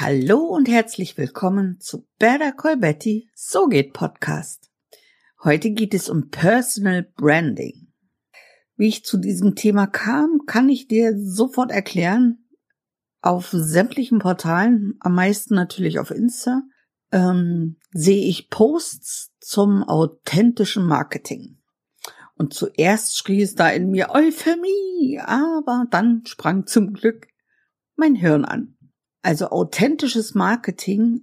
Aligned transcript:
Hallo 0.00 0.38
und 0.38 0.68
herzlich 0.68 1.18
willkommen 1.18 1.80
zu 1.80 2.06
Better 2.20 2.52
Call 2.52 2.76
Betty, 2.76 3.28
so 3.34 3.66
geht 3.66 3.92
Podcast. 3.92 4.70
Heute 5.42 5.72
geht 5.72 5.92
es 5.92 6.08
um 6.08 6.30
Personal 6.30 7.02
Branding. 7.16 7.88
Wie 8.76 8.86
ich 8.86 9.04
zu 9.04 9.16
diesem 9.18 9.56
Thema 9.56 9.88
kam, 9.88 10.42
kann 10.46 10.68
ich 10.68 10.86
dir 10.86 11.18
sofort 11.18 11.72
erklären. 11.72 12.48
Auf 13.22 13.48
sämtlichen 13.50 14.20
Portalen, 14.20 14.94
am 15.00 15.16
meisten 15.16 15.56
natürlich 15.56 15.98
auf 15.98 16.12
Insta, 16.12 16.62
ähm, 17.10 17.76
sehe 17.90 18.24
ich 18.24 18.50
Posts 18.50 19.32
zum 19.40 19.82
authentischen 19.82 20.86
Marketing. 20.86 21.58
Und 22.36 22.54
zuerst 22.54 23.18
schrie 23.18 23.42
es 23.42 23.56
da 23.56 23.68
in 23.70 23.90
mir 23.90 24.10
Euphemie, 24.10 25.18
aber 25.20 25.86
dann 25.90 26.22
sprang 26.24 26.68
zum 26.68 26.92
Glück 26.92 27.26
mein 27.96 28.14
Hirn 28.14 28.44
an. 28.44 28.77
Also 29.28 29.50
authentisches 29.50 30.34
Marketing 30.34 31.20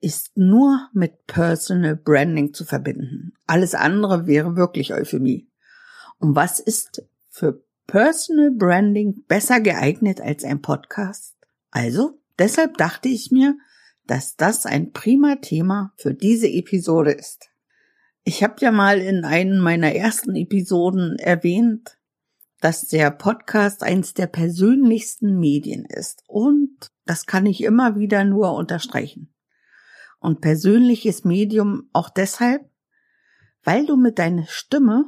ist 0.00 0.34
nur 0.34 0.88
mit 0.94 1.26
Personal 1.26 1.94
Branding 1.94 2.54
zu 2.54 2.64
verbinden. 2.64 3.34
Alles 3.46 3.74
andere 3.74 4.26
wäre 4.26 4.56
wirklich 4.56 4.94
Euphemie. 4.94 5.46
Und 6.16 6.34
was 6.34 6.58
ist 6.58 7.02
für 7.28 7.62
Personal 7.86 8.50
Branding 8.50 9.26
besser 9.28 9.60
geeignet 9.60 10.22
als 10.22 10.42
ein 10.42 10.62
Podcast? 10.62 11.34
Also, 11.70 12.18
deshalb 12.38 12.78
dachte 12.78 13.10
ich 13.10 13.30
mir, 13.30 13.58
dass 14.06 14.36
das 14.36 14.64
ein 14.64 14.92
prima 14.92 15.36
Thema 15.36 15.92
für 15.98 16.14
diese 16.14 16.48
Episode 16.48 17.12
ist. 17.12 17.50
Ich 18.22 18.42
habe 18.42 18.54
ja 18.60 18.72
mal 18.72 19.02
in 19.02 19.26
einem 19.26 19.58
meiner 19.58 19.94
ersten 19.94 20.34
Episoden 20.34 21.18
erwähnt, 21.18 21.98
dass 22.62 22.88
der 22.88 23.10
Podcast 23.10 23.82
eins 23.82 24.14
der 24.14 24.28
persönlichsten 24.28 25.38
Medien 25.38 25.84
ist. 25.84 26.22
Und 26.26 26.63
das 27.06 27.26
kann 27.26 27.46
ich 27.46 27.62
immer 27.62 27.96
wieder 27.96 28.24
nur 28.24 28.54
unterstreichen. 28.54 29.34
Und 30.20 30.40
persönliches 30.40 31.24
Medium 31.24 31.88
auch 31.92 32.08
deshalb, 32.08 32.62
weil 33.62 33.86
du 33.86 33.96
mit 33.96 34.18
deiner 34.18 34.46
Stimme, 34.46 35.04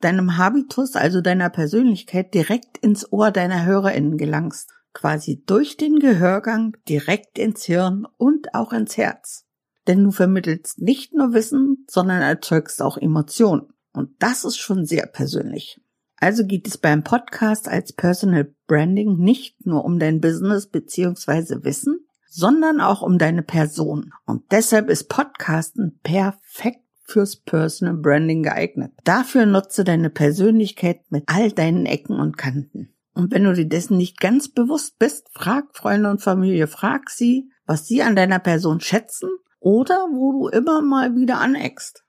deinem 0.00 0.36
Habitus, 0.36 0.96
also 0.96 1.20
deiner 1.20 1.50
Persönlichkeit 1.50 2.34
direkt 2.34 2.78
ins 2.78 3.10
Ohr 3.10 3.30
deiner 3.30 3.64
HörerInnen 3.64 4.18
gelangst. 4.18 4.70
Quasi 4.92 5.42
durch 5.44 5.76
den 5.76 5.98
Gehörgang 5.98 6.76
direkt 6.88 7.38
ins 7.38 7.64
Hirn 7.64 8.06
und 8.16 8.54
auch 8.54 8.72
ins 8.72 8.96
Herz. 8.96 9.44
Denn 9.88 10.04
du 10.04 10.12
vermittelst 10.12 10.80
nicht 10.80 11.12
nur 11.12 11.32
Wissen, 11.32 11.84
sondern 11.90 12.22
erzeugst 12.22 12.80
auch 12.80 12.96
Emotionen. 12.96 13.72
Und 13.92 14.10
das 14.20 14.44
ist 14.44 14.58
schon 14.58 14.84
sehr 14.84 15.06
persönlich. 15.06 15.80
Also 16.16 16.46
geht 16.46 16.66
es 16.68 16.78
beim 16.78 17.02
Podcast 17.02 17.68
als 17.68 17.92
Personal 17.92 18.53
Branding 18.66 19.16
nicht 19.18 19.66
nur 19.66 19.84
um 19.84 19.98
dein 19.98 20.20
Business 20.20 20.68
beziehungsweise 20.68 21.64
Wissen, 21.64 22.06
sondern 22.28 22.80
auch 22.80 23.02
um 23.02 23.18
deine 23.18 23.42
Person. 23.42 24.12
Und 24.26 24.50
deshalb 24.50 24.90
ist 24.90 25.08
Podcasten 25.08 26.00
perfekt 26.02 26.80
fürs 27.04 27.36
Personal 27.36 27.94
Branding 27.94 28.42
geeignet. 28.42 28.92
Dafür 29.04 29.46
nutze 29.46 29.84
deine 29.84 30.10
Persönlichkeit 30.10 31.00
mit 31.10 31.24
all 31.26 31.52
deinen 31.52 31.86
Ecken 31.86 32.18
und 32.18 32.36
Kanten. 32.36 32.94
Und 33.14 33.32
wenn 33.32 33.44
du 33.44 33.52
dir 33.52 33.68
dessen 33.68 33.96
nicht 33.96 34.18
ganz 34.18 34.48
bewusst 34.48 34.98
bist, 34.98 35.28
frag 35.32 35.76
Freunde 35.76 36.10
und 36.10 36.22
Familie, 36.22 36.66
frag 36.66 37.10
sie, 37.10 37.50
was 37.66 37.86
sie 37.86 38.02
an 38.02 38.16
deiner 38.16 38.40
Person 38.40 38.80
schätzen 38.80 39.30
oder 39.60 40.08
wo 40.10 40.32
du 40.32 40.48
immer 40.48 40.82
mal 40.82 41.14
wieder 41.14 41.40
aneckst. 41.40 42.04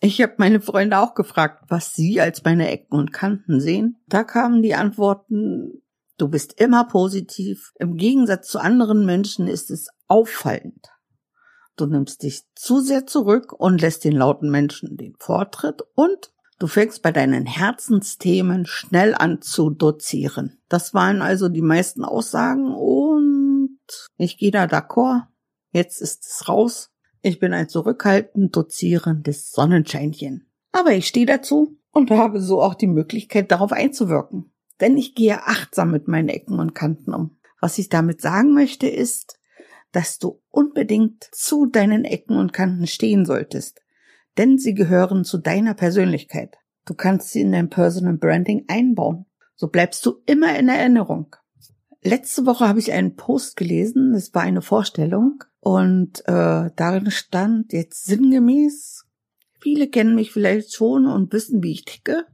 Ich 0.00 0.20
habe 0.20 0.34
meine 0.36 0.60
Freunde 0.60 0.98
auch 0.98 1.14
gefragt, 1.14 1.64
was 1.68 1.94
sie 1.94 2.20
als 2.20 2.44
meine 2.44 2.68
Ecken 2.68 2.98
und 2.98 3.12
Kanten 3.12 3.58
sehen. 3.60 3.96
Da 4.06 4.22
kamen 4.22 4.60
die 4.60 4.74
Antworten, 4.74 5.82
du 6.16 6.28
bist 6.28 6.60
immer 6.60 6.84
positiv. 6.84 7.72
Im 7.78 7.96
Gegensatz 7.96 8.48
zu 8.48 8.58
anderen 8.58 9.04
Menschen 9.04 9.46
ist 9.46 9.70
es 9.70 9.88
auffallend. 10.06 10.88
Du 11.76 11.86
nimmst 11.86 12.22
dich 12.22 12.42
zu 12.54 12.80
sehr 12.80 13.06
zurück 13.06 13.52
und 13.52 13.80
lässt 13.80 14.04
den 14.04 14.12
lauten 14.12 14.50
Menschen 14.50 14.96
den 14.96 15.14
Vortritt 15.18 15.82
und 15.94 16.32
du 16.60 16.68
fängst 16.68 17.02
bei 17.02 17.10
deinen 17.10 17.46
Herzensthemen 17.46 18.64
schnell 18.64 19.14
an 19.14 19.42
zu 19.42 19.70
dozieren. 19.70 20.58
Das 20.68 20.94
waren 20.94 21.20
also 21.20 21.48
die 21.48 21.62
meisten 21.62 22.04
Aussagen 22.04 22.72
und 22.72 23.80
ich 24.16 24.38
gehe 24.38 24.52
da 24.52 24.64
d'accord. 24.64 25.24
Jetzt 25.72 26.00
ist 26.00 26.24
es 26.24 26.48
raus. 26.48 26.90
Ich 27.22 27.40
bin 27.40 27.52
ein 27.52 27.68
zurückhaltend 27.68 28.54
dozierendes 28.54 29.50
Sonnenscheinchen. 29.50 30.48
Aber 30.70 30.92
ich 30.92 31.08
stehe 31.08 31.26
dazu 31.26 31.76
und 31.90 32.10
habe 32.10 32.40
so 32.40 32.62
auch 32.62 32.74
die 32.74 32.86
Möglichkeit, 32.86 33.50
darauf 33.50 33.72
einzuwirken. 33.72 34.53
Denn 34.80 34.96
ich 34.96 35.14
gehe 35.14 35.46
achtsam 35.46 35.90
mit 35.90 36.08
meinen 36.08 36.28
Ecken 36.28 36.58
und 36.58 36.74
Kanten 36.74 37.14
um. 37.14 37.38
Was 37.60 37.78
ich 37.78 37.88
damit 37.88 38.20
sagen 38.20 38.52
möchte, 38.52 38.88
ist, 38.88 39.38
dass 39.92 40.18
du 40.18 40.42
unbedingt 40.50 41.28
zu 41.32 41.66
deinen 41.66 42.04
Ecken 42.04 42.36
und 42.36 42.52
Kanten 42.52 42.86
stehen 42.86 43.24
solltest. 43.24 43.80
Denn 44.36 44.58
sie 44.58 44.74
gehören 44.74 45.24
zu 45.24 45.38
deiner 45.38 45.74
Persönlichkeit. 45.74 46.56
Du 46.84 46.94
kannst 46.94 47.30
sie 47.30 47.40
in 47.40 47.52
dein 47.52 47.70
Personal 47.70 48.16
Branding 48.16 48.64
einbauen. 48.68 49.26
So 49.54 49.68
bleibst 49.68 50.04
du 50.04 50.20
immer 50.26 50.58
in 50.58 50.68
Erinnerung. 50.68 51.36
Letzte 52.02 52.44
Woche 52.44 52.68
habe 52.68 52.80
ich 52.80 52.92
einen 52.92 53.16
Post 53.16 53.56
gelesen, 53.56 54.12
es 54.12 54.34
war 54.34 54.42
eine 54.42 54.60
Vorstellung 54.60 55.42
und 55.60 56.20
äh, 56.26 56.70
darin 56.76 57.10
stand 57.10 57.72
jetzt 57.72 58.04
sinngemäß, 58.04 59.06
viele 59.58 59.88
kennen 59.88 60.14
mich 60.14 60.30
vielleicht 60.30 60.74
schon 60.74 61.06
und 61.06 61.32
wissen, 61.32 61.62
wie 61.62 61.72
ich 61.72 61.86
ticke. 61.86 62.26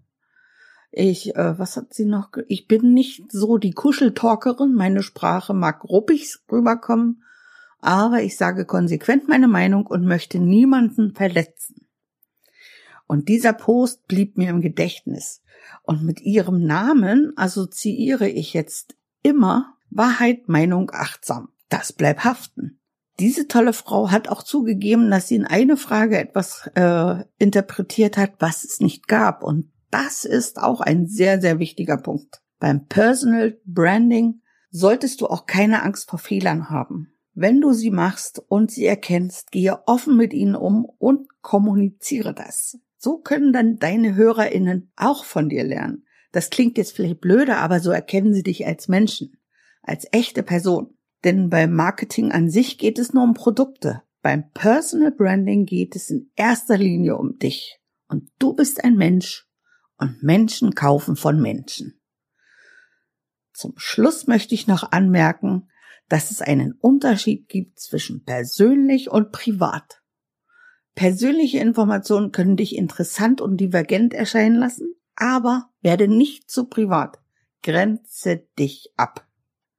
Ich, 0.92 1.36
äh, 1.36 1.58
was 1.58 1.76
hat 1.76 1.94
sie 1.94 2.04
noch? 2.04 2.30
Ich 2.48 2.66
bin 2.66 2.92
nicht 2.92 3.30
so 3.30 3.58
die 3.58 3.72
Kuscheltalkerin, 3.72 4.74
meine 4.74 5.02
Sprache 5.02 5.54
mag 5.54 5.84
ruppig 5.84 6.36
rüberkommen, 6.50 7.22
aber 7.80 8.22
ich 8.22 8.36
sage 8.36 8.64
konsequent 8.64 9.28
meine 9.28 9.48
Meinung 9.48 9.86
und 9.86 10.04
möchte 10.04 10.38
niemanden 10.38 11.14
verletzen. 11.14 11.86
Und 13.06 13.28
dieser 13.28 13.52
Post 13.52 14.06
blieb 14.06 14.36
mir 14.36 14.50
im 14.50 14.60
Gedächtnis. 14.60 15.42
Und 15.82 16.02
mit 16.02 16.20
ihrem 16.20 16.64
Namen 16.64 17.32
assoziiere 17.36 18.28
ich 18.28 18.52
jetzt 18.52 18.96
immer 19.22 19.76
Wahrheit, 19.90 20.48
Meinung, 20.48 20.90
achtsam. 20.92 21.48
Das 21.68 21.92
bleibt 21.92 22.24
haften. 22.24 22.80
Diese 23.18 23.48
tolle 23.48 23.72
Frau 23.72 24.10
hat 24.10 24.28
auch 24.28 24.42
zugegeben, 24.42 25.10
dass 25.10 25.28
sie 25.28 25.36
in 25.36 25.44
eine 25.44 25.76
Frage 25.76 26.18
etwas 26.18 26.70
äh, 26.74 27.24
interpretiert 27.38 28.16
hat, 28.16 28.32
was 28.38 28.64
es 28.64 28.80
nicht 28.80 29.08
gab. 29.08 29.42
Und 29.42 29.70
das 29.90 30.24
ist 30.24 30.58
auch 30.58 30.80
ein 30.80 31.06
sehr, 31.06 31.40
sehr 31.40 31.58
wichtiger 31.58 31.96
Punkt. 31.96 32.40
Beim 32.58 32.86
Personal 32.86 33.58
Branding 33.64 34.42
solltest 34.70 35.20
du 35.20 35.26
auch 35.26 35.46
keine 35.46 35.82
Angst 35.82 36.10
vor 36.10 36.18
Fehlern 36.18 36.70
haben. 36.70 37.12
Wenn 37.34 37.60
du 37.60 37.72
sie 37.72 37.90
machst 37.90 38.42
und 38.48 38.70
sie 38.70 38.86
erkennst, 38.86 39.50
gehe 39.50 39.86
offen 39.86 40.16
mit 40.16 40.32
ihnen 40.32 40.54
um 40.54 40.84
und 40.84 41.28
kommuniziere 41.42 42.34
das. 42.34 42.78
So 42.96 43.18
können 43.18 43.52
dann 43.52 43.76
deine 43.76 44.14
HörerInnen 44.14 44.92
auch 44.96 45.24
von 45.24 45.48
dir 45.48 45.64
lernen. 45.64 46.04
Das 46.32 46.50
klingt 46.50 46.76
jetzt 46.76 46.94
vielleicht 46.94 47.20
blöder, 47.20 47.58
aber 47.58 47.80
so 47.80 47.90
erkennen 47.90 48.34
sie 48.34 48.42
dich 48.42 48.66
als 48.66 48.88
Menschen, 48.88 49.38
als 49.82 50.06
echte 50.12 50.42
Person. 50.42 50.98
Denn 51.24 51.50
beim 51.50 51.74
Marketing 51.74 52.30
an 52.30 52.50
sich 52.50 52.78
geht 52.78 52.98
es 52.98 53.12
nur 53.12 53.24
um 53.24 53.34
Produkte. 53.34 54.02
Beim 54.22 54.50
Personal 54.52 55.12
Branding 55.12 55.64
geht 55.66 55.96
es 55.96 56.10
in 56.10 56.30
erster 56.36 56.76
Linie 56.76 57.16
um 57.16 57.38
dich. 57.38 57.78
Und 58.08 58.28
du 58.38 58.54
bist 58.54 58.84
ein 58.84 58.96
Mensch 58.96 59.49
und 60.00 60.22
Menschen 60.22 60.74
kaufen 60.74 61.16
von 61.16 61.40
Menschen. 61.40 62.00
Zum 63.52 63.74
Schluss 63.76 64.26
möchte 64.26 64.54
ich 64.54 64.66
noch 64.66 64.92
anmerken, 64.92 65.68
dass 66.08 66.30
es 66.30 66.42
einen 66.42 66.72
Unterschied 66.72 67.48
gibt 67.48 67.78
zwischen 67.78 68.24
persönlich 68.24 69.10
und 69.10 69.32
privat. 69.32 70.02
Persönliche 70.94 71.58
Informationen 71.58 72.32
können 72.32 72.56
dich 72.56 72.74
interessant 72.74 73.40
und 73.40 73.58
divergent 73.58 74.12
erscheinen 74.12 74.56
lassen, 74.56 74.94
aber 75.14 75.70
werde 75.82 76.08
nicht 76.08 76.50
zu 76.50 76.66
privat. 76.66 77.20
Grenze 77.62 78.46
dich 78.58 78.92
ab. 78.96 79.26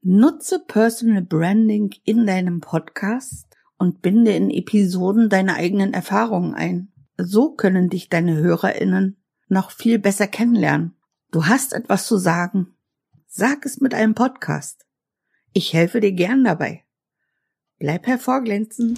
Nutze 0.01 0.59
Personal 0.65 1.23
Branding 1.23 1.93
in 2.05 2.25
deinem 2.25 2.59
Podcast 2.61 3.47
und 3.77 4.01
binde 4.01 4.33
in 4.33 4.49
Episoden 4.49 5.29
deine 5.29 5.55
eigenen 5.55 5.93
Erfahrungen 5.93 6.53
ein. 6.53 6.91
So 7.17 7.53
können 7.53 7.89
dich 7.89 8.09
deine 8.09 8.35
Hörerinnen 8.35 9.20
noch 9.51 9.71
viel 9.71 9.99
besser 9.99 10.27
kennenlernen. 10.27 10.95
Du 11.31 11.45
hast 11.45 11.73
etwas 11.73 12.07
zu 12.07 12.17
sagen. 12.17 12.73
Sag 13.27 13.65
es 13.65 13.79
mit 13.79 13.93
einem 13.93 14.15
Podcast. 14.15 14.85
Ich 15.53 15.73
helfe 15.73 15.99
dir 15.99 16.13
gern 16.13 16.43
dabei. 16.43 16.83
Bleib 17.77 18.07
hervorglänzen. 18.07 18.97